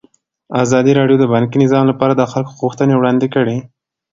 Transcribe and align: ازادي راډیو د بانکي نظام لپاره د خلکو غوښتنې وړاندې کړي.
ازادي 0.63 0.91
راډیو 0.99 1.17
د 1.19 1.25
بانکي 1.33 1.57
نظام 1.63 1.83
لپاره 1.91 2.13
د 2.15 2.23
خلکو 2.31 2.51
غوښتنې 2.61 2.93
وړاندې 2.97 3.27
کړي. 3.35 3.57